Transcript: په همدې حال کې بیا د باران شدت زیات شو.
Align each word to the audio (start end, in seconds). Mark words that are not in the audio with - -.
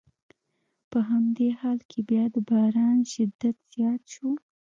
په 0.91 0.99
همدې 1.09 1.47
حال 1.59 1.79
کې 1.89 1.99
بیا 2.09 2.23
د 2.33 2.37
باران 2.49 2.97
شدت 3.11 3.55
زیات 3.73 4.01
شو. 4.13 4.29